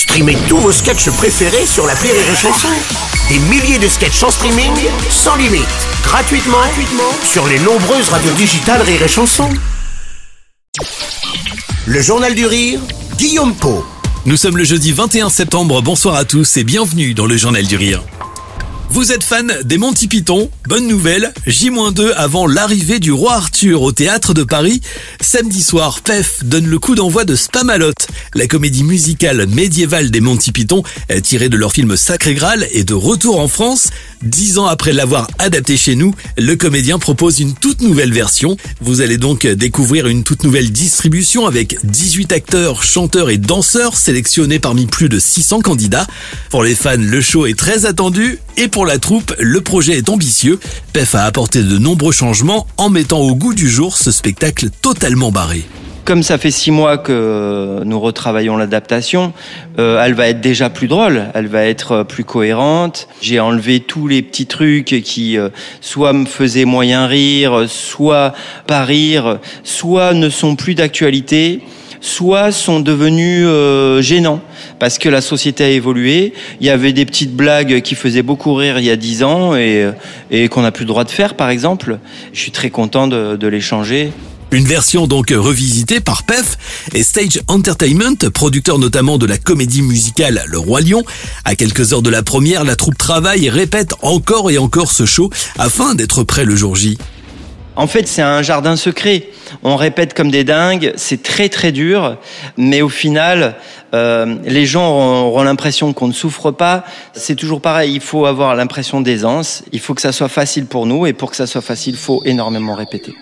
Streamez 0.00 0.38
tous 0.48 0.56
vos 0.56 0.72
sketchs 0.72 1.10
préférés 1.10 1.66
sur 1.66 1.86
la 1.86 1.92
Rire 1.92 2.14
et 2.14 2.34
Chanson. 2.34 2.68
Des 3.28 3.38
milliers 3.38 3.78
de 3.78 3.86
sketchs 3.86 4.22
en 4.22 4.30
streaming, 4.30 4.72
sans 5.10 5.36
limite, 5.36 5.66
gratuitement, 6.02 6.56
gratuitement 6.56 7.12
sur 7.22 7.46
les 7.46 7.58
nombreuses 7.58 8.08
radios 8.08 8.32
digitales 8.32 8.80
Rire 8.80 9.02
et 9.02 9.08
Chanson. 9.08 9.50
Le 11.84 12.00
Journal 12.00 12.34
du 12.34 12.46
Rire, 12.46 12.80
Guillaume 13.18 13.54
Po. 13.54 13.84
Nous 14.24 14.38
sommes 14.38 14.56
le 14.56 14.64
jeudi 14.64 14.92
21 14.92 15.28
septembre, 15.28 15.82
bonsoir 15.82 16.14
à 16.14 16.24
tous 16.24 16.56
et 16.56 16.64
bienvenue 16.64 17.12
dans 17.12 17.26
le 17.26 17.36
Journal 17.36 17.66
du 17.66 17.76
Rire. 17.76 18.02
Vous 18.92 19.12
êtes 19.12 19.22
fan 19.22 19.52
des 19.62 19.78
Monty 19.78 20.08
Python 20.08 20.50
Bonne 20.68 20.88
nouvelle, 20.88 21.32
J-2 21.46 22.12
avant 22.12 22.48
l'arrivée 22.48 22.98
du 22.98 23.12
roi 23.12 23.34
Arthur 23.34 23.82
au 23.82 23.92
théâtre 23.92 24.34
de 24.34 24.42
Paris. 24.42 24.80
Samedi 25.20 25.62
soir, 25.62 26.00
PEF 26.00 26.44
donne 26.44 26.66
le 26.66 26.78
coup 26.80 26.96
d'envoi 26.96 27.24
de 27.24 27.36
Spamalot, 27.36 27.92
la 28.34 28.48
comédie 28.48 28.82
musicale 28.82 29.46
médiévale 29.46 30.10
des 30.10 30.20
Monty 30.20 30.50
Python, 30.50 30.82
tirée 31.22 31.48
de 31.48 31.56
leur 31.56 31.72
film 31.72 31.96
Sacré 31.96 32.34
Graal 32.34 32.66
et 32.72 32.82
de 32.82 32.94
retour 32.94 33.38
en 33.38 33.46
France. 33.46 33.90
Dix 34.22 34.58
ans 34.58 34.66
après 34.66 34.92
l'avoir 34.92 35.28
adapté 35.38 35.78
chez 35.78 35.94
nous, 35.94 36.14
le 36.36 36.54
comédien 36.54 36.98
propose 36.98 37.40
une 37.40 37.54
toute 37.54 37.80
nouvelle 37.80 38.12
version. 38.12 38.58
Vous 38.82 39.00
allez 39.00 39.16
donc 39.16 39.46
découvrir 39.46 40.08
une 40.08 40.24
toute 40.24 40.44
nouvelle 40.44 40.70
distribution 40.70 41.46
avec 41.46 41.78
18 41.84 42.30
acteurs, 42.32 42.82
chanteurs 42.82 43.30
et 43.30 43.38
danseurs 43.38 43.96
sélectionnés 43.96 44.58
parmi 44.58 44.84
plus 44.84 45.08
de 45.08 45.18
600 45.18 45.60
candidats. 45.60 46.06
Pour 46.50 46.62
les 46.62 46.74
fans, 46.74 46.96
le 46.98 47.20
show 47.22 47.46
est 47.46 47.58
très 47.58 47.86
attendu 47.86 48.38
et 48.58 48.68
pour 48.68 48.84
la 48.84 48.98
troupe, 48.98 49.34
le 49.38 49.62
projet 49.62 49.96
est 49.96 50.10
ambitieux. 50.10 50.60
PEF 50.92 51.14
a 51.14 51.24
apporté 51.24 51.62
de 51.62 51.78
nombreux 51.78 52.12
changements 52.12 52.66
en 52.76 52.90
mettant 52.90 53.20
au 53.20 53.34
goût 53.34 53.54
du 53.54 53.70
jour 53.70 53.96
ce 53.96 54.10
spectacle 54.10 54.68
totalement 54.82 55.32
barré. 55.32 55.64
Comme 56.10 56.24
ça 56.24 56.38
fait 56.38 56.50
six 56.50 56.72
mois 56.72 56.98
que 56.98 57.82
nous 57.84 58.00
retravaillons 58.00 58.56
l'adaptation, 58.56 59.32
euh, 59.78 60.02
elle 60.04 60.14
va 60.14 60.26
être 60.26 60.40
déjà 60.40 60.68
plus 60.68 60.88
drôle, 60.88 61.26
elle 61.34 61.46
va 61.46 61.62
être 61.62 62.02
plus 62.02 62.24
cohérente. 62.24 63.06
J'ai 63.22 63.38
enlevé 63.38 63.78
tous 63.78 64.08
les 64.08 64.20
petits 64.20 64.46
trucs 64.46 64.86
qui 65.04 65.38
euh, 65.38 65.50
soit 65.80 66.12
me 66.12 66.26
faisaient 66.26 66.64
moyen 66.64 67.06
rire, 67.06 67.66
soit 67.68 68.34
pas 68.66 68.84
rire, 68.84 69.38
soit 69.62 70.12
ne 70.12 70.30
sont 70.30 70.56
plus 70.56 70.74
d'actualité 70.74 71.60
soit 72.02 72.50
sont 72.50 72.80
devenus 72.80 73.44
euh, 73.46 74.00
gênants 74.00 74.40
parce 74.78 74.98
que 74.98 75.10
la 75.10 75.20
société 75.20 75.64
a 75.64 75.68
évolué. 75.68 76.32
Il 76.60 76.66
y 76.66 76.70
avait 76.70 76.94
des 76.94 77.04
petites 77.04 77.36
blagues 77.36 77.82
qui 77.82 77.94
faisaient 77.94 78.22
beaucoup 78.22 78.54
rire 78.54 78.78
il 78.78 78.86
y 78.86 78.90
a 78.90 78.96
dix 78.96 79.22
ans 79.22 79.54
et, 79.54 79.86
et 80.30 80.48
qu'on 80.48 80.62
n'a 80.62 80.72
plus 80.72 80.84
le 80.84 80.88
droit 80.88 81.04
de 81.04 81.10
faire, 81.10 81.34
par 81.34 81.50
exemple. 81.50 81.98
Je 82.32 82.40
suis 82.40 82.52
très 82.52 82.70
content 82.70 83.06
de, 83.06 83.36
de 83.36 83.46
les 83.46 83.60
changer. 83.60 84.12
Une 84.52 84.64
version 84.64 85.06
donc 85.06 85.30
revisitée 85.30 86.00
par 86.00 86.24
PEF 86.24 86.58
et 86.92 87.04
Stage 87.04 87.40
Entertainment, 87.46 88.16
producteur 88.34 88.80
notamment 88.80 89.16
de 89.16 89.26
la 89.26 89.38
comédie 89.38 89.82
musicale 89.82 90.42
Le 90.48 90.58
Roi 90.58 90.80
Lion. 90.80 91.04
À 91.44 91.54
quelques 91.54 91.92
heures 91.92 92.02
de 92.02 92.10
la 92.10 92.24
première, 92.24 92.64
la 92.64 92.74
troupe 92.74 92.98
travaille 92.98 93.46
et 93.46 93.50
répète 93.50 93.94
encore 94.02 94.50
et 94.50 94.58
encore 94.58 94.90
ce 94.90 95.06
show 95.06 95.30
afin 95.56 95.94
d'être 95.94 96.24
prêt 96.24 96.44
le 96.44 96.56
jour 96.56 96.74
J. 96.74 96.98
En 97.76 97.86
fait, 97.86 98.08
c'est 98.08 98.22
un 98.22 98.42
jardin 98.42 98.74
secret. 98.74 99.28
On 99.62 99.76
répète 99.76 100.14
comme 100.14 100.32
des 100.32 100.42
dingues, 100.42 100.92
c'est 100.96 101.22
très 101.22 101.48
très 101.48 101.70
dur, 101.70 102.16
mais 102.56 102.82
au 102.82 102.88
final, 102.88 103.54
euh, 103.94 104.36
les 104.44 104.66
gens 104.66 105.26
auront, 105.26 105.44
l'impression 105.44 105.92
qu'on 105.92 106.08
ne 106.08 106.12
souffre 106.12 106.50
pas. 106.50 106.84
C'est 107.12 107.36
toujours 107.36 107.60
pareil, 107.60 107.94
il 107.94 108.00
faut 108.00 108.26
avoir 108.26 108.56
l'impression 108.56 109.00
d'aisance, 109.00 109.62
il 109.70 109.78
faut 109.78 109.94
que 109.94 110.02
ça 110.02 110.12
soit 110.12 110.28
facile 110.28 110.66
pour 110.66 110.86
nous, 110.86 111.06
et 111.06 111.12
pour 111.12 111.30
que 111.30 111.36
ça 111.36 111.46
soit 111.46 111.62
facile, 111.62 111.94
il 111.94 112.00
faut 112.00 112.22
énormément 112.24 112.74
répéter. 112.74 113.14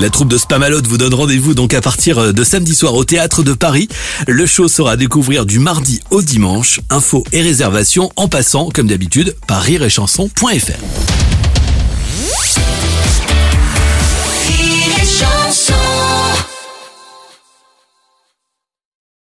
La 0.00 0.08
troupe 0.08 0.28
de 0.28 0.38
Spamalot 0.38 0.80
vous 0.88 0.96
donne 0.96 1.12
rendez-vous 1.12 1.52
donc 1.52 1.74
à 1.74 1.82
partir 1.82 2.32
de 2.32 2.42
samedi 2.42 2.74
soir 2.74 2.94
au 2.94 3.04
théâtre 3.04 3.42
de 3.42 3.52
Paris. 3.52 3.86
Le 4.26 4.46
show 4.46 4.66
sera 4.66 4.92
à 4.92 4.96
découvrir 4.96 5.44
du 5.44 5.58
mardi 5.58 6.00
au 6.10 6.22
dimanche. 6.22 6.80
Infos 6.88 7.22
et 7.32 7.42
réservations 7.42 8.10
en 8.16 8.26
passant, 8.26 8.70
comme 8.70 8.86
d'habitude, 8.86 9.36
par 9.46 9.60
rireetchanson.fr. 9.60 11.29